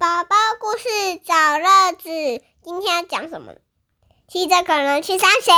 [0.00, 2.08] 宝宝故事找乐子，
[2.62, 3.52] 今天要讲什么？
[4.26, 5.52] 骑着恐龙去上学。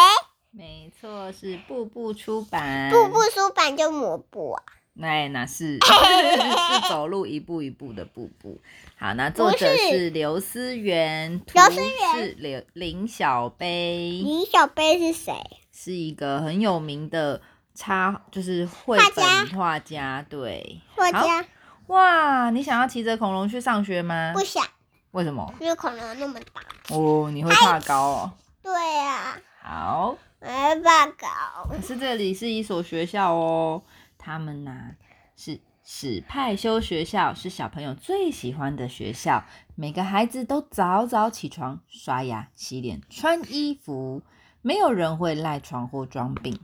[0.51, 2.91] 没错，是步步出版。
[2.91, 4.65] 步步出版就抹布啊？
[4.95, 5.79] 那哪是？
[5.79, 8.61] 是走路一步一步的步步。
[8.99, 14.21] 好，那作者是刘思源， 刘思源是刘林小杯。
[14.25, 15.33] 林小杯是谁？
[15.71, 17.41] 是一个很有名的
[17.77, 20.27] 插，就是绘本画家。
[20.29, 21.47] 对，画家。
[21.89, 24.33] 哇，你想要骑着恐龙去上学吗？
[24.35, 24.65] 不想。
[25.11, 25.53] 为什么？
[25.61, 26.95] 因为恐龙那么大。
[26.95, 28.33] 哦，你会怕高哦。
[28.63, 29.39] 对呀。
[29.61, 30.17] 好。
[30.41, 30.47] 我
[30.83, 31.29] 怕高。
[31.71, 33.83] 可是这里是一所学校哦，
[34.19, 34.93] 他们呐
[35.37, 39.45] 是史派修学校，是小朋友最喜欢的学校。
[39.75, 44.23] 每个孩子都早早起床，刷牙、洗脸、穿衣服，
[44.63, 46.59] 没有人会赖床或装病，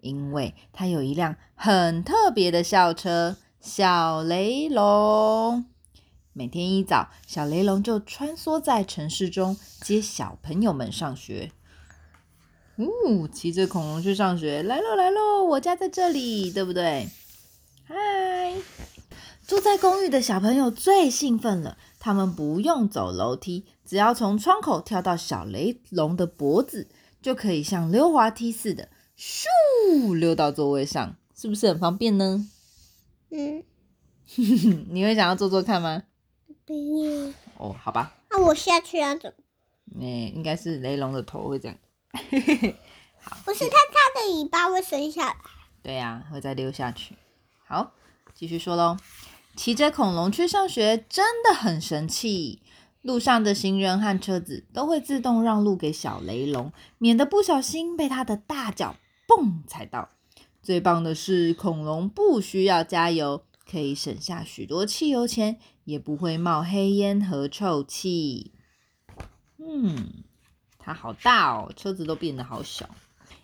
[0.00, 3.36] 因为他有一辆很特别的校车。
[3.60, 5.64] 小雷龙
[6.32, 11.50] 每天一早，小雷龙就穿梭在城市中接小朋友们上学。
[12.76, 17.08] 呜，骑着恐龙去上学，来喽来喽，我家在这里，对不对？
[17.84, 18.54] 嗨，
[19.46, 26.88] 住在公寓的小朋友最兴奋了，他们不用走楼梯，只要从窗口跳到小雷龙的脖子，
[27.22, 32.46] 就可以像溜滑梯似的，咻溜到座位上，是不是很方便呢？
[33.30, 33.62] 嗯，
[34.90, 36.02] 你会想要做做看吗？
[36.64, 37.32] 不要。
[37.58, 38.14] 哦，好吧。
[38.30, 40.02] 那我下去要怎么？
[40.02, 41.76] 哎，应该是雷龙的头会这样。
[43.20, 43.36] 好。
[43.44, 45.36] 不是，它它的尾巴会伸下来。
[45.82, 47.14] 对呀，会再溜下去。
[47.66, 47.92] 好，
[48.34, 48.96] 继续说喽。
[49.56, 52.60] 骑着恐龙去上学真的很神气，
[53.00, 60.10] 路上的行人和车子都会自动让路给小雷龙，免得不小心被它的大脚蹦踩到。
[60.66, 68.50] 最棒的是，恐龙不需要加油，可以省下许多汽油钱，也不会冒黑烟和臭气。
[69.58, 70.24] 嗯，
[70.76, 72.90] 它好大哦，车子都变得好小。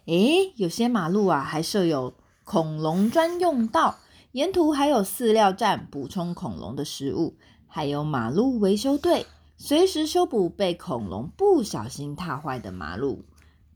[0.06, 2.12] 诶，有些马路啊还设有
[2.42, 4.00] 恐龙专用道，
[4.32, 7.36] 沿途还有饲料站补充恐龙的食物，
[7.68, 13.24] 还有马路维修队，随时修补被恐龙不小心踏坏的马路。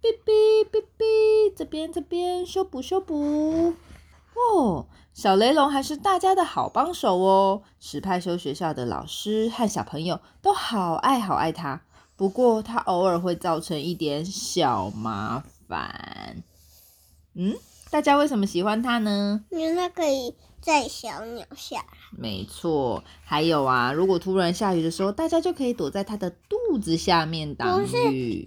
[0.07, 3.75] 哔哔哔哔，这边这边修补修补
[4.35, 4.87] 哦。
[5.13, 7.63] 小雷龙还是大家的好帮手哦。
[7.81, 11.83] 史派修学校的老师和小朋友都好爱好爱他。
[12.17, 16.43] 不过他偶尔会造成一点小麻烦。
[17.35, 17.57] 嗯，
[17.91, 19.45] 大家为什么喜欢他呢？
[19.51, 21.87] 因为他可以载小鸟下来。
[22.13, 28.47] 没错，还有啊，如果突然下雨的时候，大家就可以躲在他的肚子下面挡雨。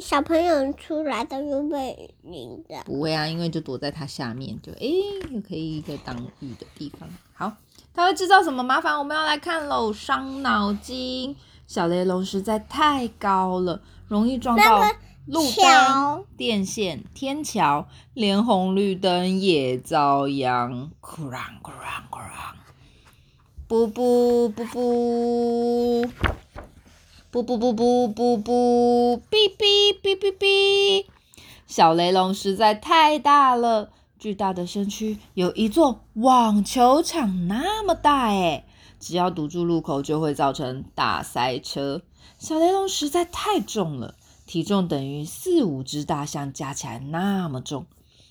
[0.00, 4.86] 小朋友出来都会被淋的，不会啊，因为就躲在它下面，就哎，
[5.30, 7.08] 又可以一个挡雨的地方。
[7.34, 7.52] 好，
[7.92, 8.98] 它会制造什么麻烦？
[8.98, 11.34] 我们要来看喽，伤脑筋。
[11.66, 14.80] 小雷龙实在太高了，容易撞到
[15.26, 20.90] 路灯、电线、天桥，连红绿灯也遭殃。
[21.02, 22.54] 咕啷咕啷咕啷，
[23.66, 26.06] 布布布布。
[27.30, 31.04] 不不不不不不，哔哔哔哔哔！
[31.66, 38.64] 小雷龙实在太大了，巨大的身躯有一座网球场那么大诶
[38.98, 42.00] 只要堵住路口，就会造成大塞车。
[42.38, 44.14] 小雷龙实在太重了，
[44.46, 47.84] 体重等于四五只大象加起来那么重，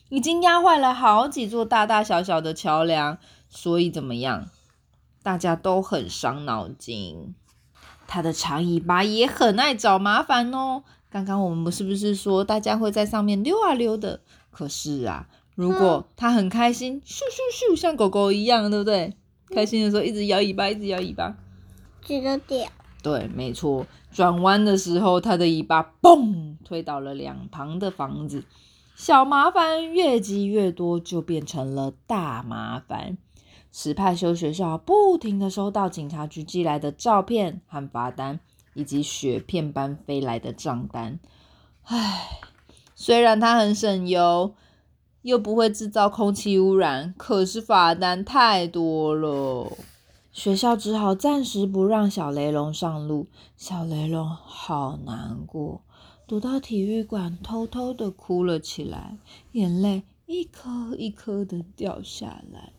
[0.10, 3.20] 已经压坏了好几座大大小小的桥梁。
[3.48, 4.50] 所以怎么样？
[5.22, 7.36] 大家都很伤脑筋。
[8.08, 10.84] 它的长尾巴也很爱找麻烦哦。
[11.10, 14.22] 刚刚我们是不是说大家会在上面溜啊溜的？
[14.50, 19.16] 可是啊，如果它很开心，咻咻咻，像狗狗一样，对不对？
[19.54, 21.38] 开心的时候一直摇尾巴，一直摇尾巴，
[22.02, 22.70] 直着点。
[23.04, 23.86] 对，没错。
[24.12, 28.44] 转弯的时候，它的尾巴嘣推倒了两旁的房子。
[28.96, 33.18] 小麻烦越积越多，就变成了大麻烦。
[33.80, 38.40] 史派修学校不停的收到警察局寄来的照片和罚单，
[38.74, 41.20] 以及雪片般飞来的账单。
[41.84, 42.40] 唉，
[42.96, 44.56] 虽然它很省油，
[45.22, 49.72] 又不会制造空气污染，可是罚单太多了。
[50.32, 53.28] 学校只好暂时不让小雷龙上路。
[53.56, 55.84] 小雷龙好难过，
[56.26, 59.20] 躲到体育馆偷偷的哭了起来，
[59.52, 62.74] 眼泪一颗一颗的掉下来。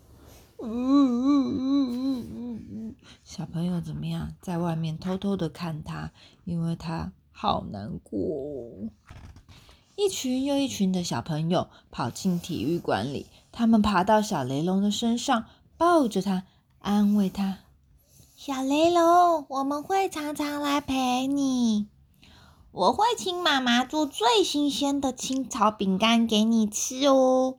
[0.60, 4.32] 嗯嗯嗯嗯嗯嗯，小朋友怎么样？
[4.40, 6.10] 在外面偷偷的看他，
[6.44, 8.18] 因为他好难过。
[9.94, 15.44] 一群又一群的小朋友跑进体育馆里，他们爬到小雷龙的身上，
[15.76, 16.44] 抱着他，
[16.80, 17.58] 安慰他
[18.36, 21.88] ：“小雷龙，我们会常常来陪你。
[22.70, 27.58] 我会请妈妈做最新鲜的青草饼干给你吃哦。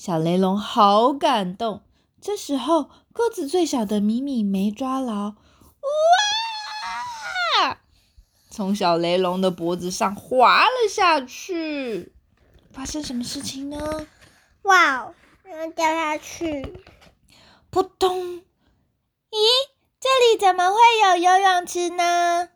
[0.00, 1.82] 小雷龙好感动。
[2.20, 5.34] 这时候，个子最小的米米没抓牢，
[7.58, 7.80] 哇！
[8.48, 12.12] 从小雷龙的脖子上滑了下去。
[12.70, 14.06] 发生什么事情呢？
[14.62, 15.12] 哇！
[15.44, 16.80] 要掉下去！
[17.68, 18.36] 扑通！
[18.36, 18.42] 咦，
[19.98, 22.50] 这里怎么会有游泳池呢？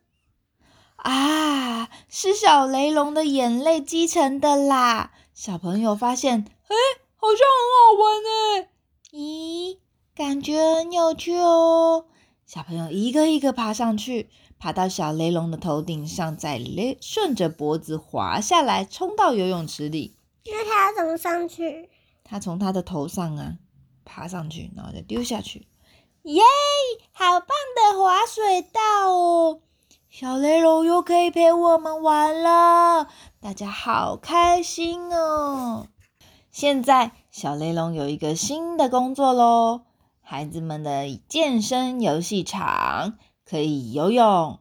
[0.95, 5.11] 啊，是小雷龙的眼泪积成的啦！
[5.35, 6.77] 小朋友发现，哎，
[7.23, 8.67] 好像很好玩呢。
[9.13, 9.79] 咦，
[10.13, 12.07] 感觉很有趣哦！
[12.45, 14.29] 小朋友一个一个爬上去，
[14.59, 20.17] 爬到小雷龙的头顶上，再雷顺着脖子滑下来，冲到游泳池里。
[20.47, 21.89] 那他要怎么上去？
[22.25, 23.55] 他从他的头上啊
[24.05, 25.69] 爬上去，然后再丢下去。
[26.25, 26.43] 耶，
[27.13, 27.47] 好棒
[27.77, 29.61] 的滑水道哦！
[30.11, 33.07] 小雷龙又可以陪我们玩了，
[33.41, 35.87] 大家好开心哦！
[36.53, 39.87] 现在小雷龙有一个新的工作喽，
[40.21, 43.19] 孩子们的健身游戏场，
[43.49, 44.61] 可以游泳、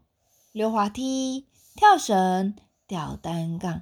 [0.53, 2.55] 溜滑梯、跳绳、
[2.87, 3.81] 吊单杠。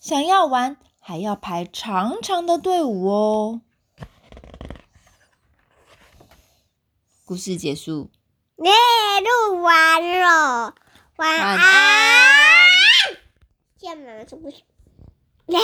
[0.00, 3.60] 想要玩，还要排长长的队伍哦。
[7.26, 8.10] 故事结束。
[8.56, 8.70] 耶，
[9.52, 10.74] 录完了，
[11.16, 11.60] 晚安。
[13.76, 14.56] 下面是不是？
[15.48, 15.58] 耶。